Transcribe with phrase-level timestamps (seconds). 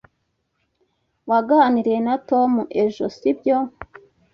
[1.29, 2.51] Waganiriye na Tom
[2.83, 3.57] ejo, sibyo?